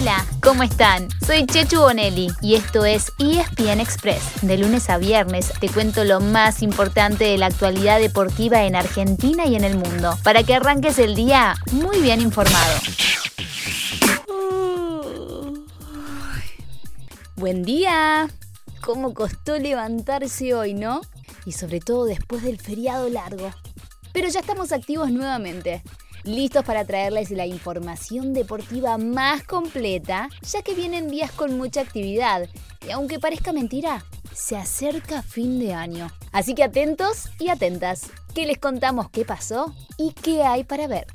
Hola, 0.00 0.24
¿cómo 0.42 0.62
están? 0.62 1.08
Soy 1.26 1.44
Chechu 1.44 1.78
Bonelli 1.78 2.28
y 2.40 2.54
esto 2.54 2.86
es 2.86 3.12
ESPN 3.18 3.80
Express. 3.80 4.40
De 4.40 4.56
lunes 4.56 4.88
a 4.88 4.96
viernes 4.96 5.52
te 5.60 5.68
cuento 5.68 6.04
lo 6.04 6.20
más 6.20 6.62
importante 6.62 7.24
de 7.24 7.36
la 7.36 7.46
actualidad 7.46 8.00
deportiva 8.00 8.64
en 8.64 8.76
Argentina 8.76 9.44
y 9.44 9.56
en 9.56 9.64
el 9.64 9.76
mundo, 9.76 10.18
para 10.24 10.42
que 10.42 10.54
arranques 10.54 10.98
el 10.98 11.14
día 11.14 11.54
muy 11.72 12.00
bien 12.00 12.22
informado. 12.22 12.80
Buen 17.36 17.62
día. 17.62 18.26
¿Cómo 18.80 19.12
costó 19.12 19.58
levantarse 19.58 20.54
hoy, 20.54 20.72
no? 20.72 21.02
Y 21.44 21.52
sobre 21.52 21.80
todo 21.80 22.06
después 22.06 22.42
del 22.42 22.58
feriado 22.58 23.10
largo. 23.10 23.50
Pero 24.14 24.28
ya 24.30 24.40
estamos 24.40 24.72
activos 24.72 25.10
nuevamente 25.10 25.82
listos 26.24 26.64
para 26.64 26.84
traerles 26.84 27.30
la 27.30 27.46
información 27.46 28.32
deportiva 28.32 28.98
más 28.98 29.42
completa, 29.44 30.28
ya 30.42 30.62
que 30.62 30.74
vienen 30.74 31.10
días 31.10 31.32
con 31.32 31.56
mucha 31.56 31.80
actividad 31.80 32.48
y 32.86 32.90
aunque 32.90 33.18
parezca 33.18 33.52
mentira, 33.52 34.04
se 34.32 34.56
acerca 34.56 35.22
fin 35.22 35.58
de 35.58 35.74
año. 35.74 36.10
Así 36.32 36.54
que 36.54 36.64
atentos 36.64 37.28
y 37.38 37.48
atentas, 37.48 38.10
que 38.34 38.46
les 38.46 38.58
contamos 38.58 39.10
qué 39.10 39.24
pasó 39.24 39.74
y 39.98 40.12
qué 40.12 40.42
hay 40.44 40.64
para 40.64 40.86
ver. 40.86 41.06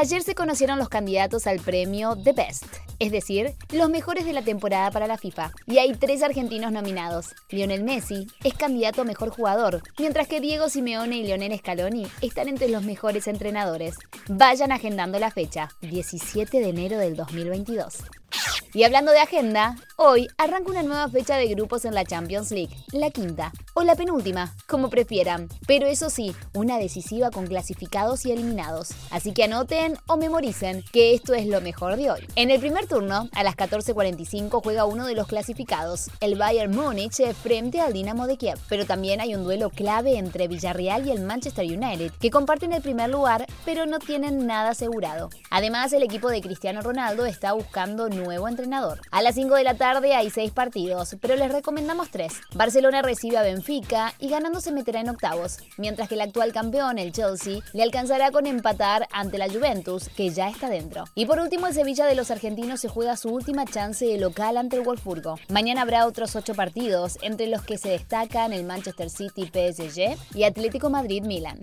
Ayer 0.00 0.22
se 0.22 0.36
conocieron 0.36 0.78
los 0.78 0.88
candidatos 0.88 1.48
al 1.48 1.58
premio 1.58 2.14
The 2.14 2.32
Best, 2.32 2.66
es 3.00 3.10
decir, 3.10 3.56
los 3.72 3.90
mejores 3.90 4.24
de 4.24 4.32
la 4.32 4.42
temporada 4.42 4.92
para 4.92 5.08
la 5.08 5.18
FIFA. 5.18 5.50
Y 5.66 5.78
hay 5.78 5.92
tres 5.92 6.22
argentinos 6.22 6.70
nominados. 6.70 7.34
Lionel 7.50 7.82
Messi 7.82 8.28
es 8.44 8.54
candidato 8.54 9.02
a 9.02 9.04
mejor 9.04 9.30
jugador, 9.30 9.82
mientras 9.98 10.28
que 10.28 10.40
Diego 10.40 10.68
Simeone 10.68 11.16
y 11.16 11.24
Lionel 11.24 11.58
Scaloni 11.58 12.06
están 12.22 12.46
entre 12.46 12.68
los 12.68 12.84
mejores 12.84 13.26
entrenadores. 13.26 13.96
Vayan 14.28 14.70
agendando 14.70 15.18
la 15.18 15.32
fecha, 15.32 15.68
17 15.80 16.60
de 16.60 16.68
enero 16.68 16.96
del 16.98 17.16
2022. 17.16 17.96
Y 18.78 18.84
hablando 18.84 19.10
de 19.10 19.18
agenda, 19.18 19.74
hoy 19.96 20.28
arranca 20.38 20.70
una 20.70 20.84
nueva 20.84 21.08
fecha 21.08 21.34
de 21.34 21.48
grupos 21.48 21.84
en 21.84 21.96
la 21.96 22.04
Champions 22.04 22.52
League, 22.52 22.76
la 22.92 23.10
quinta 23.10 23.50
o 23.74 23.82
la 23.82 23.96
penúltima, 23.96 24.54
como 24.68 24.88
prefieran, 24.88 25.48
pero 25.66 25.88
eso 25.88 26.10
sí, 26.10 26.32
una 26.54 26.78
decisiva 26.78 27.32
con 27.32 27.48
clasificados 27.48 28.24
y 28.24 28.30
eliminados. 28.30 28.90
Así 29.10 29.32
que 29.32 29.42
anoten 29.42 29.98
o 30.06 30.16
memoricen 30.16 30.84
que 30.92 31.12
esto 31.12 31.34
es 31.34 31.48
lo 31.48 31.60
mejor 31.60 31.96
de 31.96 32.12
hoy. 32.12 32.20
En 32.36 32.52
el 32.52 32.60
primer 32.60 32.86
turno, 32.86 33.28
a 33.32 33.42
las 33.42 33.56
14:45 33.56 34.62
juega 34.62 34.84
uno 34.84 35.06
de 35.06 35.16
los 35.16 35.26
clasificados, 35.26 36.08
el 36.20 36.38
Bayern 36.38 36.72
Múnich 36.72 37.20
frente 37.34 37.80
al 37.80 37.92
Dinamo 37.92 38.28
de 38.28 38.36
Kiev, 38.36 38.60
pero 38.68 38.86
también 38.86 39.20
hay 39.20 39.34
un 39.34 39.42
duelo 39.42 39.70
clave 39.70 40.18
entre 40.18 40.46
Villarreal 40.46 41.04
y 41.04 41.10
el 41.10 41.22
Manchester 41.22 41.66
United, 41.66 42.12
que 42.20 42.30
comparten 42.30 42.72
el 42.72 42.82
primer 42.82 43.10
lugar, 43.10 43.44
pero 43.64 43.86
no 43.86 43.98
tienen 43.98 44.46
nada 44.46 44.70
asegurado. 44.70 45.30
Además, 45.50 45.92
el 45.92 46.04
equipo 46.04 46.28
de 46.28 46.42
Cristiano 46.42 46.80
Ronaldo 46.80 47.26
está 47.26 47.54
buscando 47.54 48.08
nuevo 48.08 48.46
entrenador. 48.46 48.67
A 49.10 49.22
las 49.22 49.34
5 49.34 49.54
de 49.54 49.64
la 49.64 49.74
tarde 49.74 50.14
hay 50.14 50.28
6 50.28 50.50
partidos, 50.50 51.16
pero 51.20 51.36
les 51.36 51.50
recomendamos 51.50 52.10
3. 52.10 52.32
Barcelona 52.54 53.00
recibe 53.00 53.38
a 53.38 53.42
Benfica 53.42 54.12
y 54.18 54.28
ganando 54.28 54.60
se 54.60 54.72
meterá 54.72 55.00
en 55.00 55.08
octavos, 55.08 55.58
mientras 55.78 56.08
que 56.08 56.16
el 56.16 56.20
actual 56.20 56.52
campeón, 56.52 56.98
el 56.98 57.12
Chelsea, 57.12 57.60
le 57.72 57.82
alcanzará 57.82 58.30
con 58.30 58.46
empatar 58.46 59.08
ante 59.10 59.38
la 59.38 59.48
Juventus, 59.48 60.10
que 60.10 60.30
ya 60.30 60.48
está 60.48 60.68
dentro. 60.68 61.04
Y 61.14 61.24
por 61.24 61.38
último, 61.38 61.66
el 61.66 61.74
Sevilla 61.74 62.04
de 62.04 62.14
los 62.14 62.30
argentinos 62.30 62.80
se 62.80 62.88
juega 62.88 63.16
su 63.16 63.30
última 63.30 63.64
chance 63.64 64.04
de 64.04 64.18
local 64.18 64.58
ante 64.58 64.76
el 64.76 64.82
Wolfsburgo. 64.82 65.36
Mañana 65.48 65.82
habrá 65.82 66.06
otros 66.06 66.36
8 66.36 66.54
partidos, 66.54 67.16
entre 67.22 67.46
los 67.46 67.62
que 67.62 67.78
se 67.78 67.88
destacan 67.88 68.52
el 68.52 68.64
Manchester 68.64 69.08
City 69.08 69.46
PSG 69.46 70.18
y 70.36 70.44
Atlético 70.44 70.90
Madrid 70.90 71.22
Milan. 71.24 71.58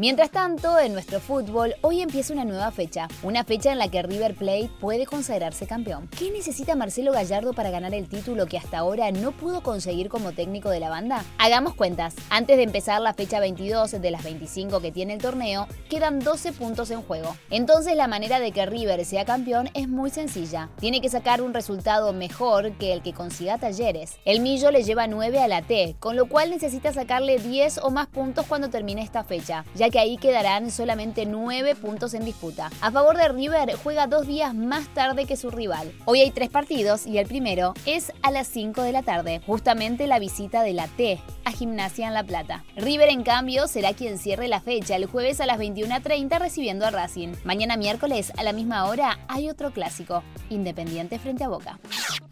Mientras 0.00 0.30
tanto, 0.30 0.78
en 0.78 0.92
nuestro 0.92 1.18
fútbol, 1.18 1.74
hoy 1.80 2.02
empieza 2.02 2.32
una 2.32 2.44
nueva 2.44 2.70
fecha, 2.70 3.08
una 3.24 3.42
fecha 3.42 3.72
en 3.72 3.78
la 3.78 3.88
que 3.88 4.00
River 4.00 4.36
Plate 4.36 4.70
puede 4.80 5.06
considerarse 5.06 5.66
campeón. 5.66 6.08
¿Qué 6.16 6.30
necesita 6.30 6.76
Marcelo 6.76 7.10
Gallardo 7.10 7.52
para 7.52 7.70
ganar 7.70 7.92
el 7.92 8.08
título 8.08 8.46
que 8.46 8.58
hasta 8.58 8.78
ahora 8.78 9.10
no 9.10 9.32
pudo 9.32 9.60
conseguir 9.60 10.08
como 10.08 10.30
técnico 10.30 10.70
de 10.70 10.78
la 10.78 10.88
banda? 10.88 11.24
Hagamos 11.38 11.74
cuentas. 11.74 12.14
Antes 12.30 12.58
de 12.58 12.62
empezar 12.62 13.00
la 13.00 13.12
fecha 13.12 13.40
22 13.40 14.00
de 14.00 14.10
las 14.12 14.22
25 14.22 14.80
que 14.80 14.92
tiene 14.92 15.14
el 15.14 15.20
torneo, 15.20 15.66
quedan 15.90 16.20
12 16.20 16.52
puntos 16.52 16.92
en 16.92 17.02
juego. 17.02 17.36
Entonces 17.50 17.96
la 17.96 18.06
manera 18.06 18.38
de 18.38 18.52
que 18.52 18.66
River 18.66 19.04
sea 19.04 19.24
campeón 19.24 19.68
es 19.74 19.88
muy 19.88 20.10
sencilla. 20.10 20.70
Tiene 20.78 21.00
que 21.00 21.08
sacar 21.08 21.42
un 21.42 21.54
resultado 21.54 22.12
mejor 22.12 22.70
que 22.74 22.92
el 22.92 23.02
que 23.02 23.14
consiga 23.14 23.58
Talleres. 23.58 24.20
El 24.24 24.42
Millo 24.42 24.70
le 24.70 24.84
lleva 24.84 25.08
9 25.08 25.40
a 25.40 25.48
la 25.48 25.62
T, 25.62 25.96
con 25.98 26.14
lo 26.14 26.26
cual 26.26 26.50
necesita 26.50 26.92
sacarle 26.92 27.40
10 27.40 27.78
o 27.78 27.90
más 27.90 28.06
puntos 28.06 28.46
cuando 28.46 28.70
termine 28.70 29.02
esta 29.02 29.24
fecha, 29.24 29.64
ya 29.74 29.87
que 29.90 29.98
ahí 29.98 30.16
quedarán 30.16 30.70
solamente 30.70 31.26
9 31.26 31.74
puntos 31.74 32.14
en 32.14 32.24
disputa. 32.24 32.70
A 32.80 32.90
favor 32.90 33.16
de 33.16 33.28
River 33.28 33.74
juega 33.82 34.06
dos 34.06 34.26
días 34.26 34.54
más 34.54 34.88
tarde 34.94 35.26
que 35.26 35.36
su 35.36 35.50
rival. 35.50 35.92
Hoy 36.04 36.20
hay 36.20 36.30
tres 36.30 36.50
partidos 36.50 37.06
y 37.06 37.18
el 37.18 37.26
primero 37.26 37.74
es 37.86 38.12
a 38.22 38.30
las 38.30 38.46
5 38.48 38.82
de 38.82 38.92
la 38.92 39.02
tarde, 39.02 39.40
justamente 39.46 40.06
la 40.06 40.18
visita 40.18 40.62
de 40.62 40.72
la 40.72 40.88
T 40.88 41.20
a 41.44 41.52
Gimnasia 41.52 42.08
en 42.08 42.14
La 42.14 42.24
Plata. 42.24 42.64
River, 42.76 43.08
en 43.08 43.22
cambio, 43.22 43.66
será 43.68 43.94
quien 43.94 44.18
cierre 44.18 44.48
la 44.48 44.60
fecha 44.60 44.96
el 44.96 45.06
jueves 45.06 45.40
a 45.40 45.46
las 45.46 45.58
21.30 45.58 46.38
recibiendo 46.38 46.86
a 46.86 46.90
Racing. 46.90 47.34
Mañana 47.44 47.76
miércoles 47.76 48.32
a 48.36 48.42
la 48.42 48.52
misma 48.52 48.84
hora 48.84 49.18
hay 49.28 49.48
otro 49.48 49.72
clásico, 49.72 50.22
Independiente 50.50 51.18
frente 51.18 51.44
a 51.44 51.48
Boca. 51.48 51.78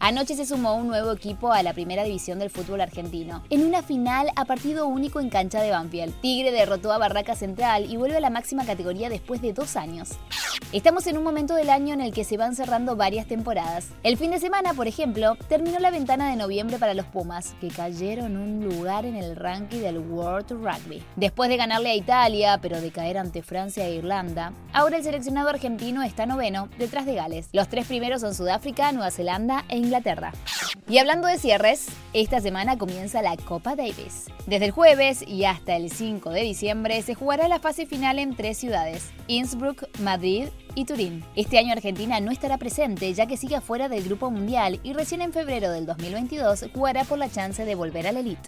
Anoche 0.07 0.37
se 0.37 0.45
sumó 0.45 0.75
un 0.75 0.87
nuevo 0.87 1.11
equipo 1.11 1.51
a 1.51 1.61
la 1.63 1.73
primera 1.73 2.05
división 2.05 2.39
del 2.39 2.49
fútbol 2.49 2.79
argentino, 2.79 3.43
en 3.49 3.65
una 3.65 3.83
final 3.83 4.29
a 4.37 4.45
partido 4.45 4.87
único 4.87 5.19
en 5.19 5.29
cancha 5.29 5.61
de 5.61 5.71
Banfield. 5.71 6.13
Tigre 6.21 6.53
derrotó 6.53 6.93
a 6.93 6.97
Barraca 6.97 7.35
Central 7.35 7.91
y 7.91 7.97
vuelve 7.97 8.15
a 8.15 8.21
la 8.21 8.29
máxima 8.29 8.65
categoría 8.65 9.09
después 9.09 9.41
de 9.41 9.51
dos 9.51 9.75
años. 9.75 10.11
Estamos 10.73 11.07
en 11.07 11.17
un 11.17 11.23
momento 11.23 11.55
del 11.55 11.69
año 11.69 11.93
en 11.93 12.01
el 12.01 12.11
que 12.11 12.25
se 12.25 12.35
van 12.35 12.53
cerrando 12.53 12.97
varias 12.97 13.25
temporadas. 13.25 13.87
El 14.03 14.17
fin 14.17 14.31
de 14.31 14.39
semana, 14.39 14.73
por 14.73 14.85
ejemplo, 14.85 15.37
terminó 15.47 15.79
la 15.79 15.91
ventana 15.91 16.29
de 16.29 16.35
noviembre 16.35 16.77
para 16.77 16.93
los 16.93 17.05
Pumas, 17.05 17.55
que 17.61 17.69
cayeron 17.69 18.35
un 18.35 18.65
lugar 18.67 19.05
en 19.05 19.15
el 19.15 19.37
ranking 19.37 19.79
del 19.79 19.99
World 19.99 20.51
Rugby. 20.51 21.01
Después 21.15 21.49
de 21.49 21.55
ganarle 21.55 21.91
a 21.91 21.95
Italia, 21.95 22.59
pero 22.61 22.81
de 22.81 22.91
caer 22.91 23.17
ante 23.17 23.43
Francia 23.43 23.87
e 23.87 23.95
Irlanda, 23.95 24.51
ahora 24.73 24.97
el 24.97 25.03
seleccionado 25.03 25.47
argentino 25.47 26.03
está 26.03 26.25
noveno, 26.25 26.67
detrás 26.77 27.05
de 27.05 27.15
Gales. 27.15 27.47
Los 27.53 27.69
tres 27.69 27.87
primeros 27.87 28.19
son 28.19 28.35
Sudáfrica, 28.35 28.91
Nueva 28.91 29.09
Zelanda 29.09 29.63
e 29.69 29.77
Inglaterra. 29.77 30.33
Y 30.89 30.99
hablando 30.99 31.27
de 31.27 31.37
cierres, 31.37 31.87
esta 32.13 32.39
semana 32.39 32.77
comienza 32.77 33.21
la 33.21 33.35
Copa 33.35 33.75
Davis. 33.75 34.27
Desde 34.45 34.67
el 34.67 34.71
jueves 34.71 35.21
y 35.27 35.43
hasta 35.43 35.75
el 35.75 35.91
5 35.91 36.29
de 36.29 36.43
diciembre 36.43 37.01
se 37.01 37.13
jugará 37.13 37.49
la 37.49 37.59
fase 37.59 37.85
final 37.85 38.19
en 38.19 38.37
tres 38.37 38.57
ciudades, 38.57 39.11
Innsbruck, 39.27 39.83
Madrid 39.99 40.47
y 40.75 40.85
Turín. 40.85 41.25
Este 41.35 41.59
año 41.59 41.73
Argentina 41.73 42.21
no 42.21 42.31
estará 42.31 42.57
presente 42.57 43.13
ya 43.13 43.25
que 43.25 43.35
sigue 43.35 43.57
afuera 43.57 43.89
del 43.89 44.05
Grupo 44.05 44.31
Mundial 44.31 44.79
y 44.81 44.93
recién 44.93 45.21
en 45.21 45.33
febrero 45.33 45.71
del 45.71 45.85
2022 45.85 46.67
jugará 46.73 47.03
por 47.03 47.17
la 47.17 47.29
chance 47.29 47.65
de 47.65 47.75
volver 47.75 48.07
al 48.07 48.15
Elite. 48.15 48.47